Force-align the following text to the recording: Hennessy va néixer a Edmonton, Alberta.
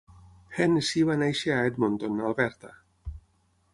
Hennessy 0.59 1.03
va 1.11 1.17
néixer 1.23 1.53
a 1.55 1.59
Edmonton, 1.73 2.17
Alberta. 2.31 2.73